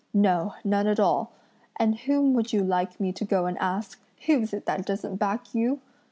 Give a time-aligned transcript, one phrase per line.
[0.15, 1.31] No, none at all!
[1.75, 5.53] and whom would you like me to go and ask; who's it that doesn't back
[5.53, 5.79] you?